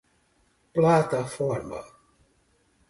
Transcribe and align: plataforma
plataforma 0.73 1.81